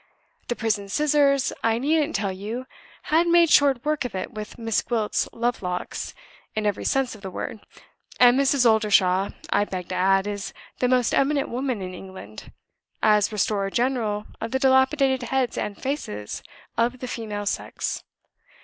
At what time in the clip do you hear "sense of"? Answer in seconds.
6.85-7.21